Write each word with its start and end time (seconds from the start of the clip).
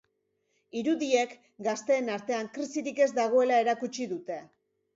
Irudiek 0.79 1.35
gazteen 1.67 2.09
artean 2.15 2.51
krisirik 2.57 3.05
ez 3.07 3.11
dagoela 3.21 3.63
erakutsi 3.69 4.13
dute. 4.17 4.43